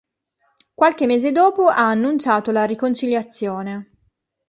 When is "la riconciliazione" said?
2.51-3.91